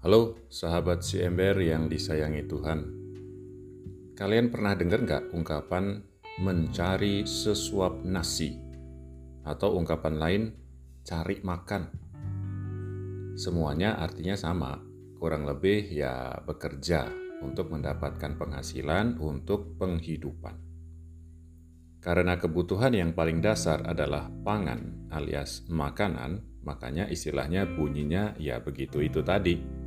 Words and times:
Halo 0.00 0.48
sahabat 0.48 1.04
si 1.04 1.20
ember 1.20 1.60
yang 1.60 1.84
disayangi 1.84 2.48
Tuhan. 2.48 2.80
Kalian 4.16 4.48
pernah 4.48 4.72
dengar 4.72 5.04
nggak 5.04 5.36
ungkapan 5.36 6.00
mencari 6.40 7.28
sesuap 7.28 8.00
nasi? 8.08 8.56
Atau 9.44 9.76
ungkapan 9.76 10.16
lain, 10.16 10.42
cari 11.04 11.44
makan? 11.44 11.92
Semuanya 13.36 14.00
artinya 14.00 14.40
sama, 14.40 14.80
kurang 15.20 15.44
lebih 15.44 15.92
ya 15.92 16.32
bekerja 16.48 17.04
untuk 17.44 17.68
mendapatkan 17.68 18.40
penghasilan 18.40 19.20
untuk 19.20 19.76
penghidupan. 19.76 20.56
Karena 22.00 22.40
kebutuhan 22.40 22.96
yang 22.96 23.12
paling 23.12 23.44
dasar 23.44 23.84
adalah 23.84 24.32
pangan 24.48 25.12
alias 25.12 25.68
makanan, 25.68 26.40
makanya 26.64 27.04
istilahnya 27.12 27.68
bunyinya 27.68 28.32
ya 28.40 28.64
begitu 28.64 29.04
itu 29.04 29.20
tadi. 29.20 29.79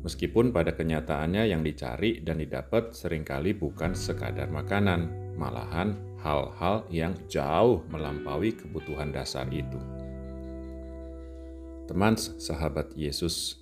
Meskipun 0.00 0.48
pada 0.48 0.72
kenyataannya 0.72 1.52
yang 1.52 1.60
dicari 1.60 2.24
dan 2.24 2.40
didapat 2.40 2.96
sering 2.96 3.20
kali 3.20 3.52
bukan 3.52 3.92
sekadar 3.92 4.48
makanan, 4.48 5.34
malahan 5.36 5.92
hal-hal 6.24 6.88
yang 6.88 7.12
jauh 7.28 7.84
melampaui 7.92 8.56
kebutuhan 8.56 9.12
dasar 9.12 9.44
itu. 9.52 9.76
Teman 11.84 12.16
sahabat 12.16 12.96
Yesus, 12.96 13.60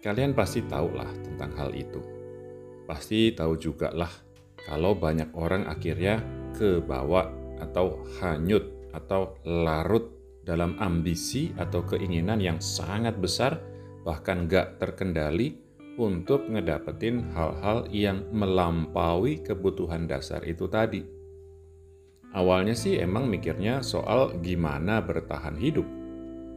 kalian 0.00 0.32
pasti 0.32 0.64
tahulah 0.64 1.08
tentang 1.20 1.52
hal 1.60 1.76
itu. 1.76 2.00
Pasti 2.88 3.32
tahu 3.36 3.60
juga 3.60 3.92
lah 3.92 4.12
kalau 4.64 4.96
banyak 4.96 5.28
orang 5.36 5.68
akhirnya 5.68 6.24
kebawa 6.56 7.28
atau 7.60 8.00
hanyut 8.20 8.64
atau 8.96 9.36
larut 9.44 10.08
dalam 10.44 10.76
ambisi 10.80 11.52
atau 11.56 11.84
keinginan 11.84 12.40
yang 12.40 12.60
sangat 12.60 13.16
besar 13.16 13.73
bahkan 14.04 14.46
gak 14.46 14.78
terkendali 14.78 15.56
untuk 15.96 16.46
ngedapetin 16.50 17.32
hal-hal 17.32 17.88
yang 17.90 18.28
melampaui 18.30 19.40
kebutuhan 19.40 20.04
dasar 20.04 20.44
itu 20.44 20.68
tadi. 20.68 21.02
Awalnya 22.34 22.74
sih 22.74 22.98
emang 22.98 23.30
mikirnya 23.30 23.78
soal 23.80 24.42
gimana 24.42 24.98
bertahan 24.98 25.54
hidup, 25.54 25.86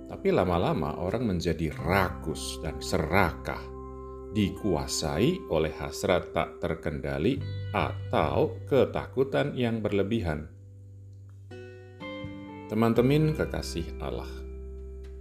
tapi 0.10 0.34
lama-lama 0.34 0.98
orang 0.98 1.30
menjadi 1.30 1.70
rakus 1.70 2.58
dan 2.66 2.82
serakah, 2.82 3.62
dikuasai 4.34 5.38
oleh 5.54 5.74
hasrat 5.78 6.34
tak 6.34 6.58
terkendali 6.58 7.38
atau 7.78 8.58
ketakutan 8.66 9.54
yang 9.54 9.78
berlebihan. 9.78 10.50
Teman-teman 12.68 13.38
kekasih 13.38 14.02
Allah, 14.02 14.28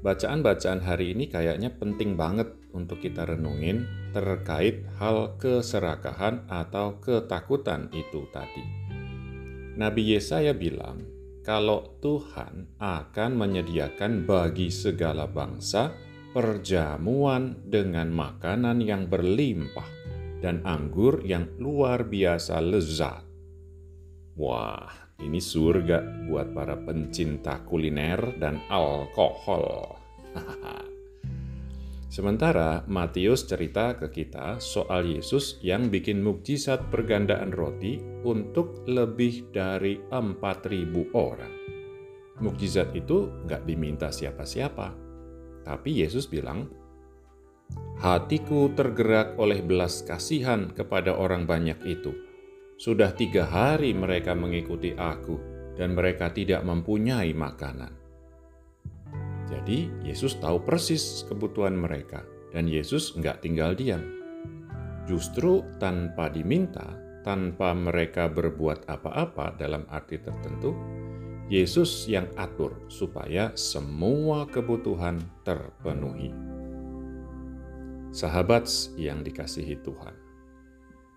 Bacaan-bacaan 0.07 0.87
hari 0.87 1.19
ini 1.19 1.27
kayaknya 1.27 1.75
penting 1.83 2.15
banget 2.15 2.47
untuk 2.71 3.03
kita 3.03 3.27
renungin 3.27 3.91
terkait 4.15 4.87
hal 5.03 5.35
keserakahan 5.35 6.47
atau 6.47 7.03
ketakutan 7.03 7.91
itu 7.91 8.23
tadi. 8.31 8.63
Nabi 9.75 10.15
Yesaya 10.15 10.55
bilang, 10.55 11.03
kalau 11.43 11.99
Tuhan 11.99 12.79
akan 12.79 13.31
menyediakan 13.35 14.31
bagi 14.31 14.71
segala 14.71 15.27
bangsa 15.27 15.91
perjamuan 16.31 17.67
dengan 17.67 18.07
makanan 18.15 18.79
yang 18.87 19.11
berlimpah 19.11 19.91
dan 20.39 20.63
anggur 20.63 21.19
yang 21.27 21.51
luar 21.59 22.07
biasa 22.07 22.63
lezat. 22.63 23.27
Wah, 24.39 25.06
ini 25.21 25.41
surga 25.41 26.29
buat 26.29 26.53
para 26.53 26.77
pencinta 26.77 27.65
kuliner 27.65 28.37
dan 28.37 28.61
alkohol. 28.69 29.97
Sementara 32.17 32.81
Matius 32.89 33.45
cerita 33.45 33.93
ke 33.97 34.09
kita 34.09 34.57
soal 34.57 35.05
Yesus 35.05 35.61
yang 35.61 35.93
bikin 35.93 36.25
mukjizat 36.25 36.89
pergandaan 36.89 37.53
roti 37.53 38.01
untuk 38.25 38.89
lebih 38.89 39.53
dari 39.53 40.01
4.000 40.09 41.13
orang. 41.13 41.53
Mukjizat 42.41 42.93
itu 42.97 43.29
nggak 43.45 43.69
diminta 43.69 44.09
siapa-siapa, 44.09 44.97
tapi 45.65 46.05
Yesus 46.05 46.29
bilang, 46.29 46.69
Hatiku 47.97 48.71
tergerak 48.77 49.35
oleh 49.41 49.65
belas 49.65 50.05
kasihan 50.05 50.71
kepada 50.71 51.17
orang 51.17 51.49
banyak 51.49 51.81
itu 51.85 52.13
sudah 52.77 53.13
tiga 53.17 53.49
hari 53.49 53.97
mereka 53.97 54.37
mengikuti 54.37 54.93
aku, 54.93 55.41
dan 55.77 55.97
mereka 55.97 56.33
tidak 56.33 56.65
mempunyai 56.65 57.33
makanan. 57.33 57.93
Jadi, 59.49 59.89
Yesus 60.05 60.37
tahu 60.37 60.61
persis 60.65 61.25
kebutuhan 61.29 61.77
mereka, 61.77 62.25
dan 62.53 62.69
Yesus 62.69 63.17
nggak 63.17 63.45
tinggal 63.45 63.73
diam. 63.73 64.03
Justru 65.07 65.63
tanpa 65.79 66.29
diminta, 66.29 66.99
tanpa 67.23 67.73
mereka 67.73 68.27
berbuat 68.27 68.91
apa-apa 68.91 69.55
dalam 69.55 69.87
arti 69.87 70.19
tertentu, 70.19 70.75
Yesus 71.47 72.11
yang 72.11 72.27
atur 72.35 72.75
supaya 72.91 73.55
semua 73.55 74.51
kebutuhan 74.51 75.23
terpenuhi. 75.47 76.35
Sahabat 78.11 78.67
yang 78.99 79.23
dikasihi 79.23 79.79
Tuhan, 79.79 80.26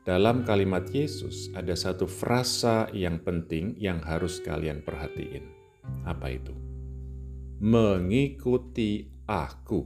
dalam 0.09 0.41
kalimat 0.41 0.89
Yesus 0.89 1.53
ada 1.53 1.77
satu 1.77 2.09
frasa 2.09 2.89
yang 2.97 3.21
penting 3.21 3.77
yang 3.77 4.01
harus 4.01 4.41
kalian 4.41 4.81
perhatiin. 4.81 5.45
Apa 6.01 6.33
itu? 6.33 6.49
Mengikuti 7.61 9.05
aku. 9.29 9.85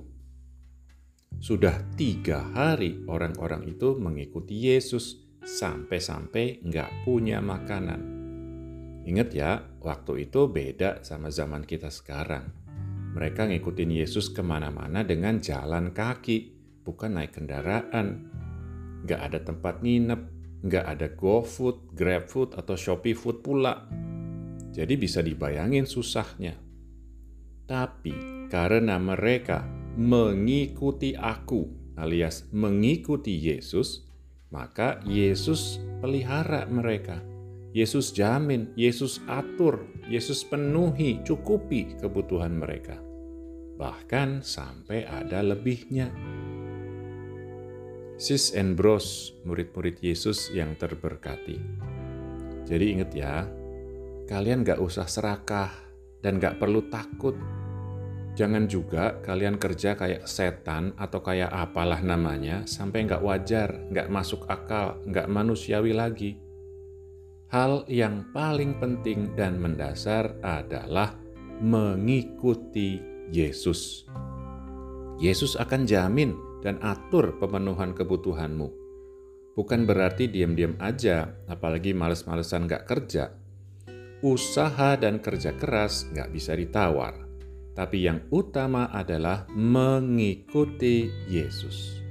Sudah 1.43 1.75
tiga 1.99 2.39
hari 2.55 3.03
orang-orang 3.03 3.67
itu 3.67 3.99
mengikuti 3.99 4.63
Yesus 4.63 5.19
sampai-sampai 5.43 6.63
nggak 6.63 7.03
punya 7.03 7.43
makanan. 7.43 8.01
Ingat 9.03 9.29
ya, 9.35 9.59
waktu 9.83 10.31
itu 10.31 10.47
beda 10.47 11.03
sama 11.03 11.35
zaman 11.35 11.67
kita 11.67 11.91
sekarang. 11.91 12.47
Mereka 13.11 13.51
ngikutin 13.51 13.91
Yesus 13.91 14.31
ke 14.31 14.39
mana-mana 14.39 15.03
dengan 15.03 15.43
jalan 15.43 15.91
kaki, 15.91 16.55
bukan 16.87 17.19
naik 17.19 17.35
kendaraan 17.35 18.31
nggak 19.03 19.21
ada 19.31 19.39
tempat 19.43 19.83
nginep, 19.83 20.21
nggak 20.63 20.85
ada 20.87 21.07
GoFood, 21.13 21.95
GrabFood, 21.95 22.55
atau 22.55 22.75
Shopee 22.75 23.15
Food 23.15 23.43
pula. 23.43 23.87
Jadi 24.73 24.93
bisa 24.97 25.21
dibayangin 25.21 25.85
susahnya. 25.85 26.57
Tapi 27.63 28.47
karena 28.49 28.97
mereka 28.97 29.63
mengikuti 29.95 31.13
aku 31.13 31.83
alias 31.97 32.49
mengikuti 32.49 33.37
Yesus, 33.37 34.05
maka 34.49 35.01
Yesus 35.05 35.81
pelihara 36.01 36.65
mereka. 36.69 37.21
Yesus 37.73 38.13
jamin, 38.13 38.69
Yesus 38.77 39.17
atur, 39.25 39.89
Yesus 40.05 40.45
penuhi, 40.45 41.25
cukupi 41.25 41.97
kebutuhan 41.97 42.53
mereka. 42.53 43.01
Bahkan 43.81 44.45
sampai 44.45 45.09
ada 45.09 45.41
lebihnya. 45.41 46.13
Sis 48.23 48.55
and 48.55 48.79
Bros, 48.79 49.35
murid-murid 49.43 49.99
Yesus 49.99 50.47
yang 50.55 50.79
terberkati. 50.79 51.59
Jadi 52.63 52.95
ingat 52.95 53.11
ya, 53.11 53.43
kalian 54.31 54.63
gak 54.63 54.79
usah 54.79 55.11
serakah 55.11 55.67
dan 56.23 56.39
gak 56.39 56.55
perlu 56.55 56.87
takut. 56.87 57.35
Jangan 58.39 58.71
juga 58.71 59.19
kalian 59.27 59.59
kerja 59.59 59.99
kayak 59.99 60.23
setan 60.23 60.95
atau 60.95 61.19
kayak 61.19 61.51
apalah 61.51 61.99
namanya 61.99 62.63
sampai 62.63 63.11
gak 63.11 63.27
wajar, 63.27 63.91
gak 63.91 64.07
masuk 64.07 64.47
akal, 64.47 65.03
gak 65.11 65.27
manusiawi 65.27 65.91
lagi. 65.91 66.39
Hal 67.51 67.83
yang 67.91 68.31
paling 68.31 68.79
penting 68.79 69.35
dan 69.35 69.59
mendasar 69.59 70.39
adalah 70.39 71.19
mengikuti 71.59 73.03
Yesus. 73.35 74.07
Yesus 75.19 75.59
akan 75.59 75.83
jamin 75.83 76.52
dan 76.63 76.79
atur 76.79 77.35
pemenuhan 77.37 77.91
kebutuhanmu. 77.91 78.71
Bukan 79.53 79.85
berarti 79.85 80.31
diam-diam 80.31 80.73
aja, 80.81 81.29
apalagi 81.45 81.93
males-malesan 81.93 82.65
gak 82.65 82.89
kerja. 82.89 83.35
Usaha 84.23 84.95
dan 84.97 85.19
kerja 85.19 85.53
keras 85.53 86.09
gak 86.15 86.31
bisa 86.33 86.57
ditawar. 86.57 87.13
Tapi 87.75 88.07
yang 88.07 88.23
utama 88.33 88.89
adalah 88.89 89.45
mengikuti 89.53 91.11
Yesus. 91.29 92.01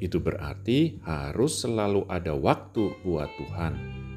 Itu 0.00 0.24
berarti 0.24 0.96
harus 1.04 1.60
selalu 1.60 2.08
ada 2.08 2.32
waktu 2.32 2.96
buat 3.04 3.28
Tuhan, 3.36 3.72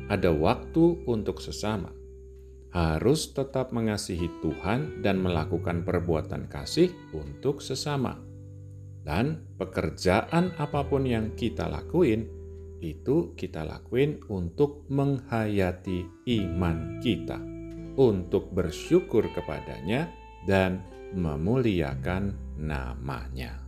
ada 0.08 0.32
waktu 0.32 1.04
untuk 1.04 1.44
sesama. 1.44 1.92
Harus 2.72 3.36
tetap 3.36 3.76
mengasihi 3.76 4.32
Tuhan 4.40 5.04
dan 5.04 5.20
melakukan 5.20 5.84
perbuatan 5.84 6.48
kasih 6.48 6.92
untuk 7.12 7.60
sesama 7.60 8.33
dan 9.04 9.44
pekerjaan 9.60 10.56
apa 10.56 10.88
pun 10.88 11.04
yang 11.04 11.36
kita 11.36 11.68
lakuin, 11.68 12.28
itu 12.84 13.32
kita 13.36 13.64
lakuin 13.64 14.20
untuk 14.28 14.84
menghayati 14.92 16.28
iman 16.44 17.00
kita, 17.00 17.40
untuk 18.00 18.52
bersyukur 18.52 19.28
kepadanya 19.32 20.12
dan 20.44 20.84
memuliakan 21.16 22.36
namanya. 22.60 23.63